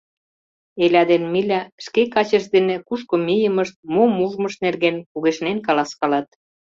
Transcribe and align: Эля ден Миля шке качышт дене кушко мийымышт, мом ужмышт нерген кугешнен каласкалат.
Эля 0.83 1.03
ден 1.11 1.23
Миля 1.33 1.61
шке 1.85 2.03
качышт 2.13 2.49
дене 2.55 2.75
кушко 2.87 3.15
мийымышт, 3.25 3.75
мом 3.93 4.11
ужмышт 4.25 4.59
нерген 4.65 4.95
кугешнен 5.11 5.57
каласкалат. 5.67 6.27